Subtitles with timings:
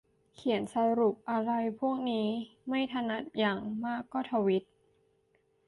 [0.35, 2.27] เขียนสรุปอะไรพวกนี้
[2.67, 4.63] ไม่ถนัด อย่างมากก็ทวีต